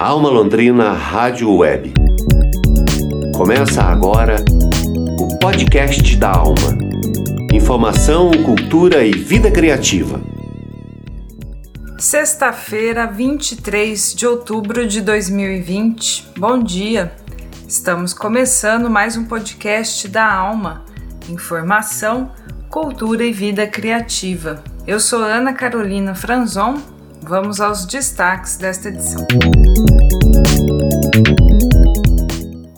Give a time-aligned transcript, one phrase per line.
[0.00, 1.92] Alma Londrina Rádio Web.
[3.36, 4.36] Começa agora
[5.18, 6.78] o podcast da Alma.
[7.52, 10.20] Informação, cultura e vida criativa.
[11.98, 16.28] Sexta-feira, 23 de outubro de 2020.
[16.38, 17.12] Bom dia.
[17.66, 20.84] Estamos começando mais um podcast da Alma.
[21.28, 22.30] Informação,
[22.70, 24.62] cultura e vida criativa.
[24.86, 26.97] Eu sou Ana Carolina Franzon.
[27.28, 29.26] Vamos aos destaques desta edição.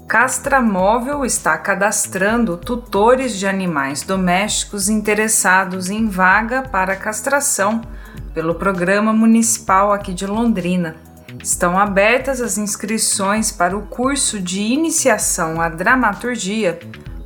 [0.09, 7.81] Castramóvel está cadastrando tutores de animais domésticos interessados em vaga para castração
[8.35, 10.97] pelo Programa Municipal aqui de Londrina.
[11.41, 16.77] Estão abertas as inscrições para o curso de iniciação à dramaturgia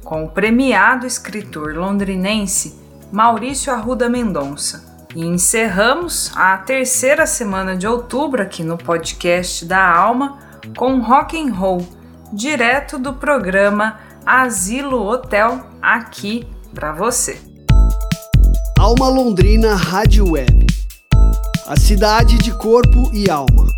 [0.05, 2.79] com o premiado escritor londrinense
[3.11, 4.94] Maurício Arruda Mendonça.
[5.15, 10.41] E encerramos a terceira semana de outubro aqui no podcast da Alma
[10.77, 11.87] com rock and roll,
[12.33, 17.41] direto do programa Asilo Hotel aqui para você.
[18.77, 20.67] Alma Londrina Rádio Web.
[21.69, 23.69] A cidade de corpo e alma.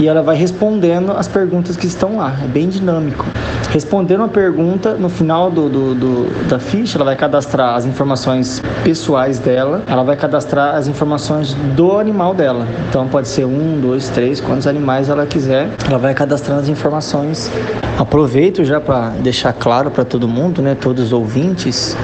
[0.00, 2.36] e ela vai respondendo as perguntas que estão lá.
[2.42, 3.26] É bem dinâmico.
[3.70, 8.62] Respondendo a pergunta, no final do, do, do, da ficha, ela vai cadastrar as informações
[8.82, 12.66] pessoais dela, ela vai cadastrar as informações do animal dela.
[12.88, 15.68] Então pode ser um, dois, três, quantos animais ela quiser.
[15.86, 17.50] Ela vai cadastrando as informações.
[17.98, 21.96] Aproveito já para deixar claro para todo mundo, né, todos os ouvintes,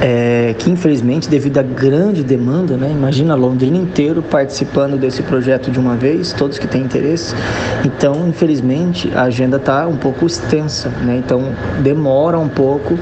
[0.00, 5.78] é, que infelizmente devido à grande demanda, né, imagina Londrina inteiro participando desse projeto de
[5.78, 7.34] uma vez, todos que têm interesse,
[7.84, 11.52] então infelizmente a agenda está um pouco extensa, né, então
[11.82, 12.98] demora um pouco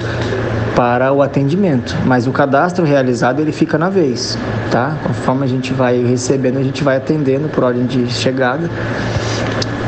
[0.75, 4.37] para o atendimento, mas o cadastro realizado ele fica na vez,
[4.73, 4.97] tá?
[5.05, 8.69] Conforme a gente vai recebendo, a gente vai atendendo por ordem de chegada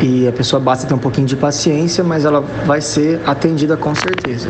[0.00, 3.94] e a pessoa basta ter um pouquinho de paciência, mas ela vai ser atendida com
[3.96, 4.48] certeza.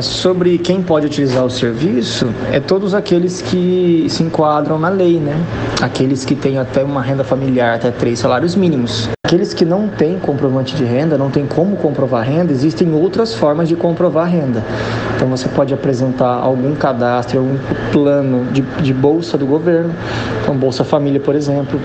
[0.00, 5.36] Sobre quem pode utilizar o serviço, é todos aqueles que se enquadram na lei, né?
[5.80, 9.08] Aqueles que têm até uma renda familiar, até três salários mínimos.
[9.26, 13.68] Aqueles que não têm comprovante de renda, não tem como comprovar renda, existem outras formas
[13.68, 14.62] de comprovar renda.
[15.16, 17.56] Então você pode apresentar algum cadastro, algum
[17.90, 19.94] plano de, de bolsa do governo,
[20.42, 21.80] então Bolsa Família, por exemplo.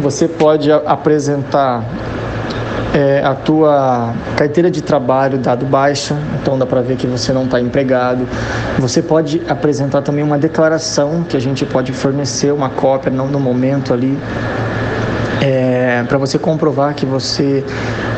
[0.00, 1.84] Você pode apresentar
[2.98, 7.44] é, a tua carteira de trabalho dado baixa, então dá para ver que você não
[7.44, 8.26] está empregado.
[8.80, 13.38] Você pode apresentar também uma declaração que a gente pode fornecer uma cópia não no
[13.38, 14.18] momento ali
[15.40, 17.64] é, para você comprovar que você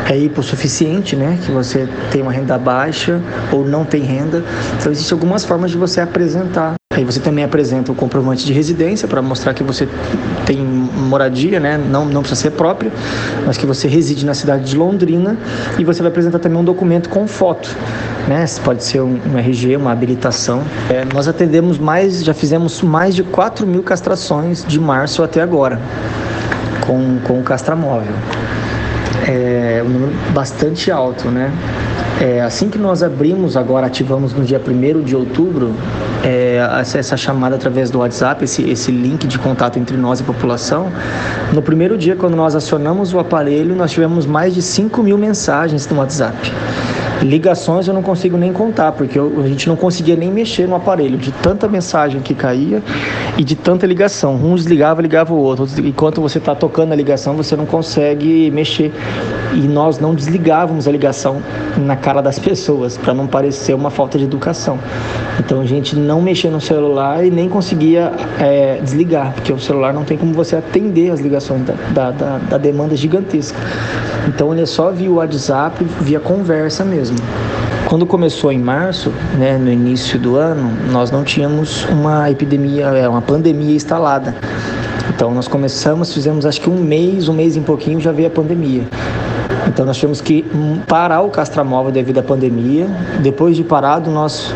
[0.09, 1.39] é hipossuficiente, né?
[1.45, 3.21] Que você tem uma renda baixa
[3.53, 4.43] ou não tem renda.
[4.79, 6.75] Então existem algumas formas de você apresentar.
[6.93, 9.87] Aí você também apresenta o comprovante de residência para mostrar que você
[10.45, 10.59] tem
[11.11, 11.77] moradia, né?
[11.77, 12.91] Não, não precisa ser própria,
[13.45, 15.37] mas que você reside na cidade de Londrina
[15.79, 17.77] e você vai apresentar também um documento com foto.
[18.29, 18.45] Né?
[18.65, 20.63] Pode ser um, um RG, uma habilitação.
[20.89, 25.81] É, nós atendemos mais, já fizemos mais de 4 mil castrações de março até agora
[26.81, 28.13] com, com o castramóvel.
[29.27, 31.53] É um número bastante alto, né?
[32.21, 35.75] É, assim que nós abrimos, agora ativamos no dia 1 de outubro,
[36.25, 40.27] é, essa chamada através do WhatsApp, esse, esse link de contato entre nós e a
[40.27, 40.91] população.
[41.53, 45.87] No primeiro dia, quando nós acionamos o aparelho, nós tivemos mais de 5 mil mensagens
[45.89, 46.53] no WhatsApp.
[47.23, 50.75] Ligações eu não consigo nem contar, porque eu, a gente não conseguia nem mexer no
[50.75, 52.83] aparelho, de tanta mensagem que caía
[53.37, 54.35] e de tanta ligação.
[54.35, 55.67] Um desligava, ligava o outro.
[55.85, 58.93] Enquanto você está tocando a ligação, você não consegue mexer.
[59.53, 61.43] E nós não desligávamos a ligação
[61.77, 64.79] na cara das pessoas, para não parecer uma falta de educação.
[65.39, 69.93] Então a gente não mexia no celular e nem conseguia é, desligar, porque o celular
[69.93, 73.59] não tem como você atender as ligações da, da, da, da demanda gigantesca.
[74.29, 77.17] Então ele é só via WhatsApp, via conversa mesmo.
[77.89, 83.09] Quando começou em março, né, no início do ano, nós não tínhamos uma epidemia, é,
[83.09, 84.37] uma pandemia instalada.
[85.09, 88.31] Então nós começamos, fizemos acho que um mês, um mês e pouquinho já veio a
[88.31, 88.85] pandemia.
[89.67, 90.45] Então nós tivemos que
[90.87, 92.87] parar o castramóvel devido à pandemia.
[93.21, 94.55] Depois de parado, nós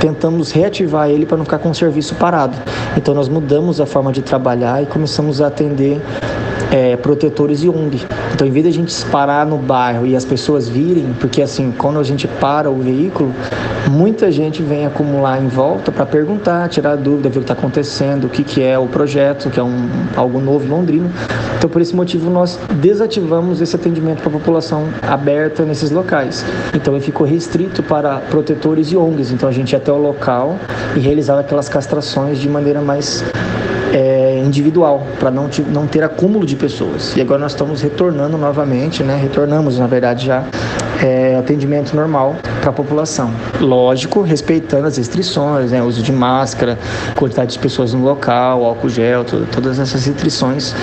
[0.00, 2.56] tentamos reativar ele para não ficar com o serviço parado.
[2.96, 6.00] Então nós mudamos a forma de trabalhar e começamos a atender
[6.70, 8.06] é, protetores e ONG.
[8.32, 11.72] Então, em vez de a gente parar no bairro e as pessoas virem, porque assim,
[11.76, 13.34] quando a gente para o veículo,
[13.90, 18.24] muita gente vem acumular em volta para perguntar, tirar dúvida, ver o que está acontecendo,
[18.24, 21.10] o que, que é o projeto, que é um, algo novo em Londrina.
[21.58, 26.44] Então, por esse motivo, nós desativamos esse atendimento para a população aberta nesses locais.
[26.74, 29.32] Então, ele ficou restrito para protetores e ONGs.
[29.32, 30.56] Então, a gente ia até o local
[30.96, 33.24] e realizava aquelas castrações de maneira mais
[34.50, 37.16] individual, para não, não ter acúmulo de pessoas.
[37.16, 39.16] E agora nós estamos retornando novamente, né?
[39.16, 40.44] retornamos na verdade já,
[41.02, 43.32] é, atendimento normal para a população.
[43.60, 45.82] Lógico, respeitando as restrições, né?
[45.82, 46.78] uso de máscara,
[47.16, 50.74] quantidade de pessoas no local, álcool gel, todas essas restrições.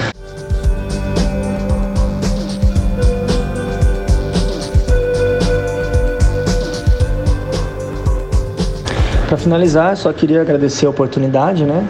[9.28, 11.86] Para finalizar, só queria agradecer a oportunidade, né?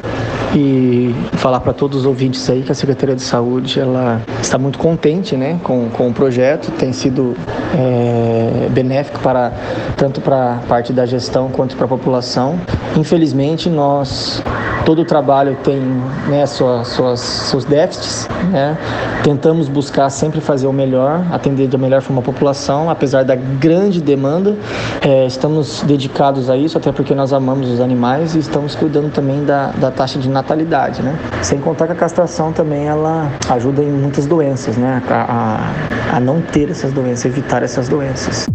[0.55, 4.77] E falar para todos os ouvintes aí que a Secretaria de Saúde ela está muito
[4.77, 7.35] contente né, com, com o projeto, tem sido
[7.77, 9.51] é, benéfico para
[9.95, 12.59] tanto para a parte da gestão quanto para a população.
[12.95, 14.41] Infelizmente, nós
[14.87, 15.81] todo trabalho tem
[16.29, 18.77] né, suas, suas, seus déficits, né?
[19.21, 24.01] tentamos buscar sempre fazer o melhor, atender da melhor forma a população, apesar da grande
[24.01, 24.55] demanda.
[25.01, 29.43] É, estamos dedicados a isso, até porque nós amamos os animais e estamos cuidando também
[29.43, 31.01] da, da taxa de natalidade.
[31.01, 31.19] Né?
[31.41, 35.03] Sem contar que a castração também ela ajuda em muitas doenças, né?
[35.09, 38.47] a, a, a não ter essas doenças, evitar essas doenças.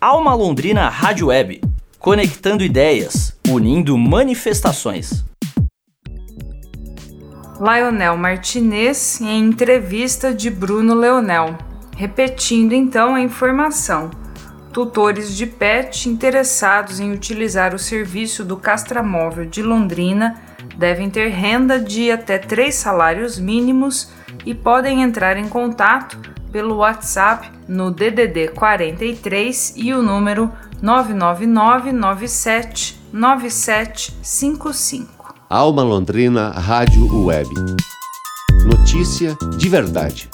[0.00, 1.60] Alma Londrina Rádio Web,
[1.98, 5.28] conectando ideias, unindo manifestações.
[7.60, 11.58] Lionel Martinez em entrevista de Bruno Leonel.
[11.94, 14.10] Repetindo então a informação.
[14.72, 20.40] Tutores de PET interessados em utilizar o serviço do Castramóvel de Londrina
[20.78, 24.10] devem ter renda de até três salários mínimos
[24.46, 26.18] e podem entrar em contato
[26.50, 35.19] pelo WhatsApp no DDD 43 e o número 999 97 9755.
[35.52, 37.52] Alma Londrina Rádio Web.
[38.64, 40.30] Notícia de verdade.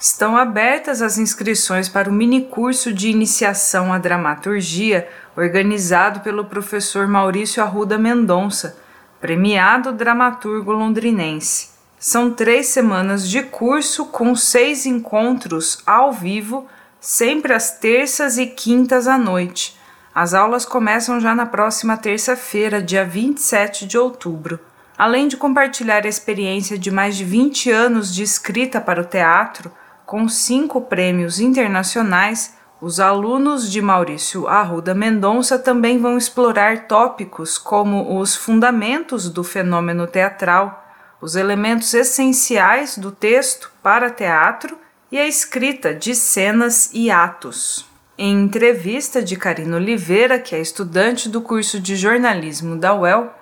[0.00, 7.62] Estão abertas as inscrições para o minicurso de iniciação à dramaturgia organizado pelo professor Maurício
[7.62, 8.76] Arruda Mendonça,
[9.20, 11.68] premiado dramaturgo londrinense.
[12.00, 16.66] São três semanas de curso com seis encontros ao vivo,
[17.00, 19.78] sempre às terças e quintas à noite
[20.14, 24.58] as aulas começam já na próxima terça-feira, dia 27 de outubro.
[24.98, 29.70] Além de compartilhar a experiência de mais de 20 anos de escrita para o teatro,
[30.04, 38.18] com cinco prêmios internacionais, os alunos de Maurício Arruda Mendonça também vão explorar tópicos como
[38.18, 40.84] os fundamentos do fenômeno teatral,
[41.20, 44.76] os elementos essenciais do texto para teatro
[45.12, 47.89] e a escrita de cenas e atos.
[48.22, 53.32] Em entrevista de Karina Oliveira, que é estudante do curso de jornalismo da UEL,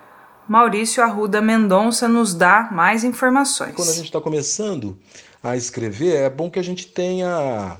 [0.49, 3.75] Maurício Arruda Mendonça nos dá mais informações.
[3.75, 4.97] Quando a gente está começando
[5.43, 7.77] a escrever, é bom que a gente tenha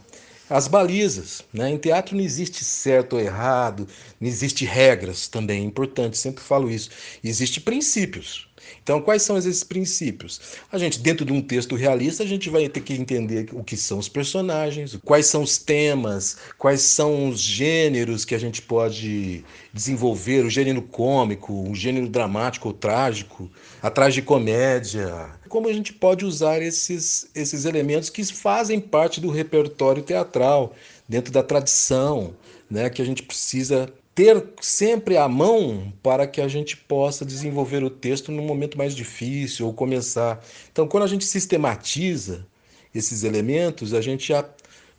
[0.51, 1.45] as balizas.
[1.55, 1.71] Né?
[1.71, 3.87] Em teatro não existe certo ou errado,
[4.21, 6.91] não existe regras também, é importante, sempre falo isso.
[7.23, 8.48] Existem princípios.
[8.83, 10.41] Então, quais são esses princípios?
[10.71, 13.77] A gente, dentro de um texto realista, a gente vai ter que entender o que
[13.77, 19.45] são os personagens, quais são os temas, quais são os gêneros que a gente pode
[19.73, 23.51] desenvolver, o gênero cômico, o gênero dramático ou trágico,
[23.83, 25.31] a tragicomédia.
[25.49, 30.75] Como a gente pode usar esses, esses elementos que fazem parte do repertório teatral,
[31.09, 32.35] dentro da tradição,
[32.71, 37.85] né, que a gente precisa ter sempre à mão para que a gente possa desenvolver
[37.85, 40.45] o texto no momento mais difícil ou começar.
[40.73, 42.45] Então, quando a gente sistematiza
[42.93, 44.45] esses elementos, a gente já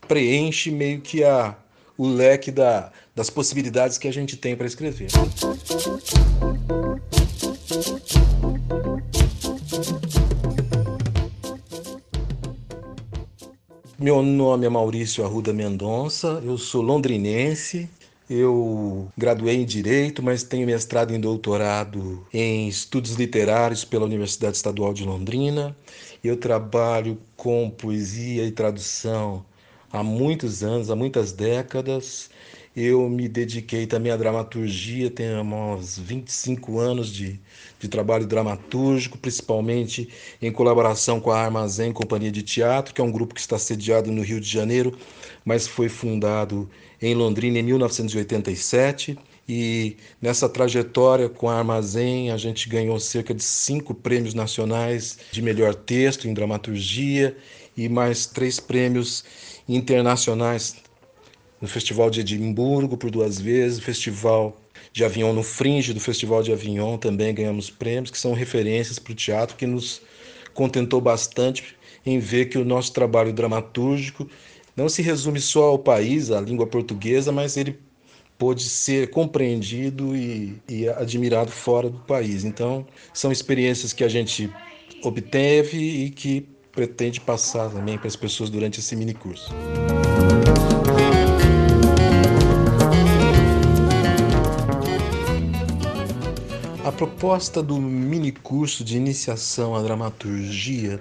[0.08, 1.54] preenche meio que a,
[1.98, 5.10] o leque da, das possibilidades que a gente tem para escrever.
[14.00, 17.90] Meu nome é Maurício Arruda Mendonça, eu sou londrinense,
[18.30, 24.94] eu graduei em Direito, mas tenho mestrado e doutorado em Estudos Literários pela Universidade Estadual
[24.94, 25.76] de Londrina.
[26.24, 29.44] Eu trabalho com poesia e tradução
[29.92, 32.30] há muitos anos, há muitas décadas.
[32.82, 37.38] Eu me dediquei também à dramaturgia, tenho uns 25 anos de,
[37.78, 40.08] de trabalho dramatúrgico, principalmente
[40.42, 44.14] em colaboração com a Armazém Companhia de Teatro, que é um grupo que está sediado
[44.14, 44.98] no Rio de Janeiro,
[45.44, 46.70] mas foi fundado
[47.02, 49.20] em Londrina em 1987.
[49.46, 55.42] E nessa trajetória com a Armazém, a gente ganhou cerca de cinco prêmios nacionais de
[55.42, 57.36] melhor texto em dramaturgia
[57.76, 59.26] e mais três prêmios
[59.68, 60.78] internacionais
[61.62, 64.58] no Festival de Edimburgo por duas vezes, Festival
[64.94, 69.12] de Avignon no Fringe do Festival de Avignon também ganhamos prêmios, que são referências para
[69.12, 70.02] o teatro, que nos
[70.54, 71.76] contentou bastante
[72.06, 74.28] em ver que o nosso trabalho dramatúrgico
[74.76, 77.78] não se resume só ao país, à língua portuguesa, mas ele
[78.38, 82.46] pôde ser compreendido e, e admirado fora do país.
[82.46, 84.50] Então, são experiências que a gente
[85.04, 89.54] obteve e que pretende passar também para as pessoas durante esse mini curso.
[97.00, 101.00] Proposta do mini curso de iniciação à dramaturgia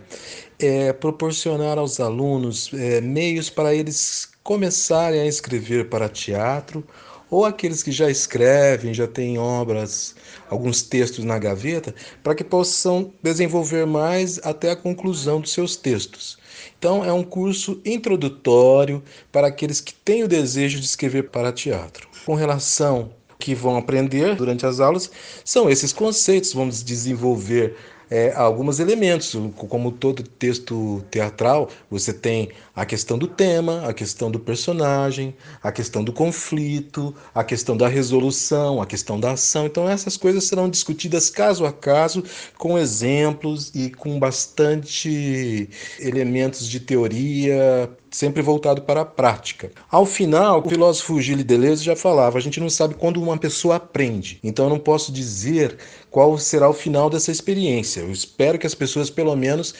[0.57, 6.87] é proporcionar aos alunos é, meios para eles começarem a escrever para teatro
[7.29, 10.15] ou aqueles que já escrevem, já têm obras,
[10.49, 16.39] alguns textos na gaveta, para que possam desenvolver mais até a conclusão dos seus textos.
[16.79, 19.03] Então, é um curso introdutório
[19.33, 22.09] para aqueles que têm o desejo de escrever para teatro.
[22.25, 25.11] Com relação que vão aprender durante as aulas
[25.45, 27.77] são esses conceitos, vamos desenvolver
[28.11, 34.31] é, alguns elementos, como todo texto teatral, você tem a questão do tema, a questão
[34.31, 39.67] do personagem, a questão do conflito, a questão da resolução, a questão da ação.
[39.67, 42.23] Então, essas coisas serão discutidas caso a caso,
[42.57, 45.69] com exemplos e com bastante
[46.01, 49.71] elementos de teoria sempre voltado para a prática.
[49.91, 53.77] Ao final, o filósofo Gilles Deleuze já falava: a gente não sabe quando uma pessoa
[53.77, 54.39] aprende.
[54.43, 55.77] Então eu não posso dizer
[56.11, 58.01] qual será o final dessa experiência.
[58.01, 59.75] Eu espero que as pessoas pelo menos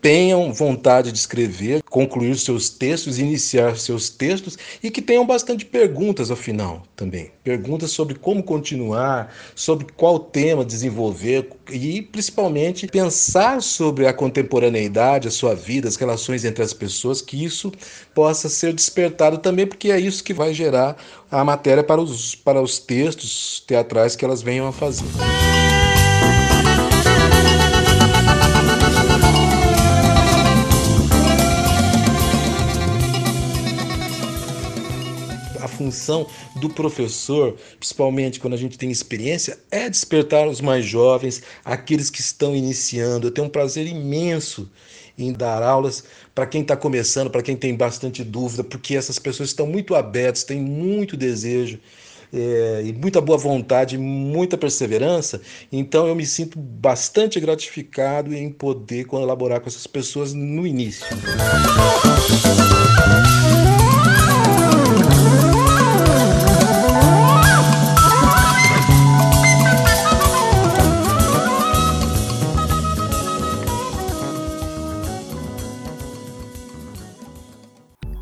[0.00, 6.30] tenham vontade de escrever, concluir seus textos, iniciar seus textos e que tenham bastante perguntas
[6.30, 7.30] ao final também.
[7.44, 15.30] Perguntas sobre como continuar, sobre qual tema desenvolver e principalmente pensar sobre a contemporaneidade, a
[15.30, 17.72] sua vida, as relações entre as pessoas, que isso
[18.14, 20.96] possa ser despertado também, porque é isso que vai gerar
[21.30, 25.04] a matéria para os, para os textos teatrais que elas venham a fazer.
[35.80, 42.10] Função do professor, principalmente quando a gente tem experiência, é despertar os mais jovens, aqueles
[42.10, 43.28] que estão iniciando.
[43.28, 44.70] Eu tenho um prazer imenso
[45.16, 49.48] em dar aulas para quem está começando, para quem tem bastante dúvida, porque essas pessoas
[49.48, 51.78] estão muito abertas, têm muito desejo.
[52.32, 55.40] É, e muita boa vontade, muita perseverança,
[55.72, 61.04] então eu me sinto bastante gratificado em poder colaborar com essas pessoas no início.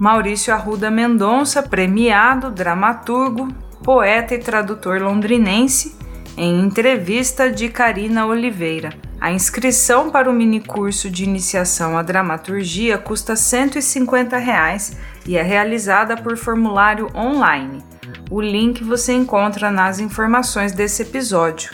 [0.09, 3.49] Maurício Arruda Mendonça, premiado, dramaturgo,
[3.85, 5.95] poeta e tradutor londrinense,
[6.35, 8.89] em entrevista de Karina Oliveira.
[9.21, 14.97] A inscrição para o minicurso de iniciação à dramaturgia custa 150 reais
[15.27, 17.85] e é realizada por formulário online.
[18.31, 21.71] O link você encontra nas informações desse episódio.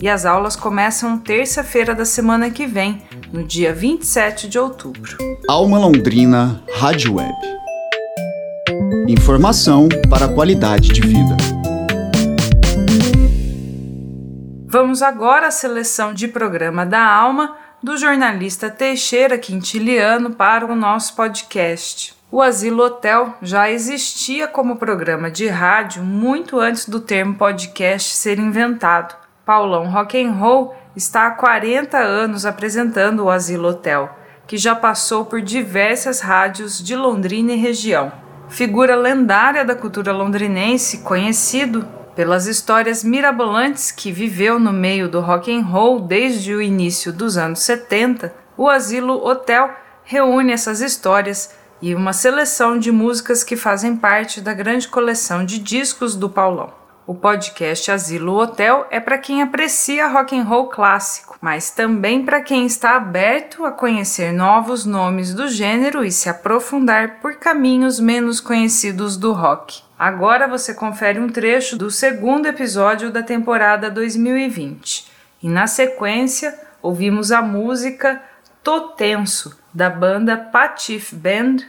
[0.00, 5.16] e as aulas começam terça-feira da semana que vem, no dia 27 de outubro.
[5.48, 7.57] Alma Londrina Rádio Web.
[9.08, 11.34] Informação para a qualidade de vida.
[14.66, 21.16] Vamos agora à seleção de programa da Alma do jornalista Teixeira Quintiliano para o nosso
[21.16, 22.14] podcast.
[22.30, 28.38] O Asilo Hotel já existia como programa de rádio muito antes do termo podcast ser
[28.38, 29.16] inventado.
[29.42, 34.14] Paulão Rock and Roll está há 40 anos apresentando o Asilo Hotel,
[34.46, 38.27] que já passou por diversas rádios de Londrina e região.
[38.48, 41.86] Figura lendária da cultura londrinense, conhecido
[42.16, 47.36] pelas histórias mirabolantes que viveu no meio do rock and roll desde o início dos
[47.36, 49.70] anos 70, o Asilo Hotel
[50.02, 55.58] reúne essas histórias e uma seleção de músicas que fazem parte da grande coleção de
[55.58, 56.77] discos do Paulão.
[57.08, 62.42] O podcast Asilo Hotel é para quem aprecia rock and roll clássico, mas também para
[62.42, 68.40] quem está aberto a conhecer novos nomes do gênero e se aprofundar por caminhos menos
[68.40, 69.80] conhecidos do rock.
[69.98, 75.10] Agora você confere um trecho do segundo episódio da temporada 2020.
[75.42, 78.22] E na sequência, ouvimos a música
[78.62, 81.60] Tô Tenso, da banda Patif Band,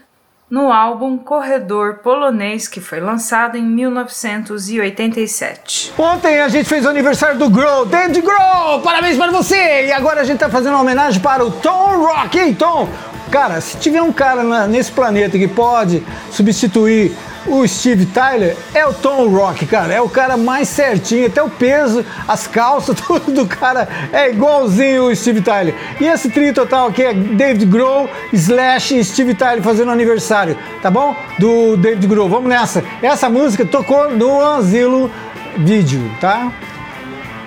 [0.50, 5.94] no álbum Corredor Polonês, que foi lançado em 1987.
[5.98, 9.86] Ontem a gente fez o aniversário do Grow, David Grow, parabéns para você!
[9.86, 12.90] E agora a gente tá fazendo uma homenagem para o Tom Rock, hein, Tom?
[13.30, 17.16] Cara, se tiver um cara na, nesse planeta que pode substituir
[17.46, 19.94] o Steve Tyler é o Tom Rock, cara.
[19.94, 25.06] É o cara mais certinho, até o peso, as calças, tudo do cara é igualzinho
[25.06, 25.74] o Steve Tyler.
[26.00, 30.90] E esse trio total aqui é David Grohl, Slash e Steve Tyler fazendo aniversário, tá
[30.90, 31.16] bom?
[31.38, 32.30] Do David Grohl.
[32.30, 32.84] Vamos nessa.
[33.02, 35.12] Essa música tocou no Asilo
[35.58, 36.52] Vídeo, tá?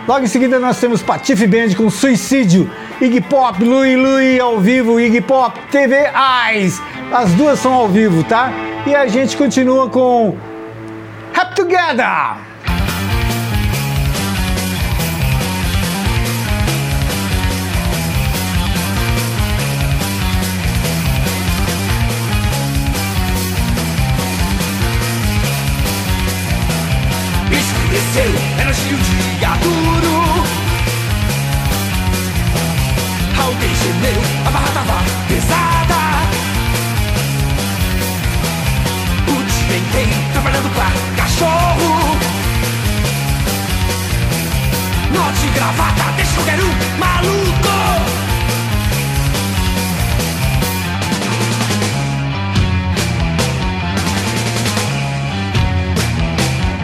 [0.06, 2.68] Logo em seguida nós temos Patife Band com Suicídio,
[3.00, 6.10] Iggy Pop, Louie Louie ao vivo, Iggy Pop, TV
[6.50, 6.82] Eyes.
[7.12, 8.52] As duas são ao vivo, tá?
[8.84, 10.36] E a gente continua com
[11.32, 12.36] Happy Together!
[27.52, 28.72] Escureceu, era
[45.72, 47.42] gravata, deixa qualquer um maluco.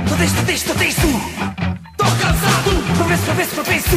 [0.09, 1.20] Tô tenso, tô tenso, tô tenso.
[1.96, 2.70] Tô cansado.
[2.96, 3.96] Propenso, propenso, propenso.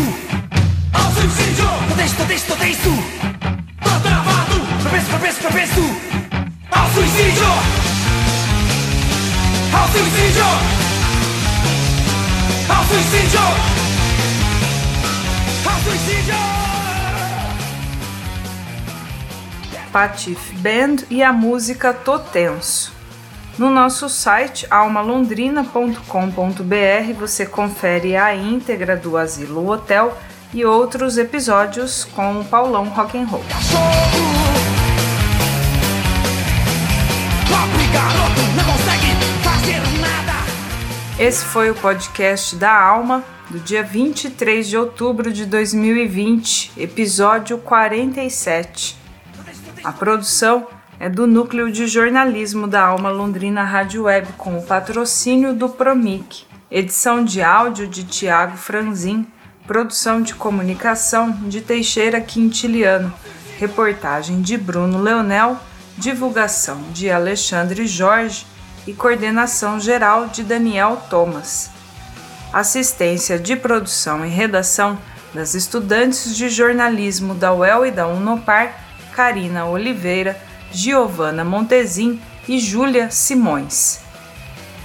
[0.93, 1.69] Ao suicídio.
[1.95, 4.59] Tenso, tô tenso, tô travado.
[4.81, 5.47] Propenso Ao suicídio
[6.71, 7.45] Ao suicídio.
[9.73, 10.45] Ao suicídio.
[12.69, 14.00] Ao suicídio
[19.91, 22.93] Patif Band e a música Tô Tenso.
[23.57, 30.17] No nosso site almalondrina.com.br você confere a íntegra do Asilo Hotel
[30.53, 33.43] e outros episódios com o Paulão Rock and Roll.
[37.91, 38.30] Garoto
[41.21, 48.97] Esse foi o podcast da Alma do dia 23 de outubro de 2020, episódio 47.
[49.83, 50.65] A produção
[50.99, 56.43] é do Núcleo de Jornalismo da Alma Londrina Rádio Web, com o patrocínio do Promic.
[56.71, 59.27] Edição de áudio de Tiago Franzin.
[59.67, 63.13] Produção de comunicação de Teixeira Quintiliano.
[63.59, 65.55] Reportagem de Bruno Leonel.
[65.99, 68.49] Divulgação de Alexandre Jorge.
[68.87, 71.69] E coordenação geral de Daniel Thomas.
[72.51, 74.97] Assistência de produção e redação
[75.33, 78.75] das estudantes de jornalismo da UEL e da Unopar,
[79.13, 80.37] Karina Oliveira,
[80.71, 83.99] Giovana Montezin e Júlia Simões.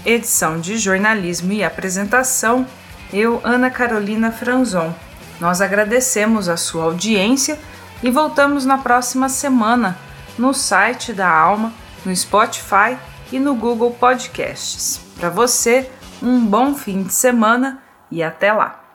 [0.04, 2.66] Edição de jornalismo e apresentação,
[3.12, 4.94] eu, Ana Carolina Franzon.
[5.40, 7.58] Nós agradecemos a sua audiência
[8.02, 9.98] e voltamos na próxima semana
[10.38, 11.72] no site da Alma,
[12.04, 12.96] no Spotify
[13.32, 15.00] e no Google Podcasts.
[15.18, 15.90] Para você,
[16.22, 18.85] um bom fim de semana e até lá!